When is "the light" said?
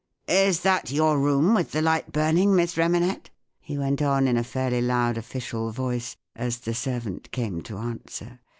1.73-2.11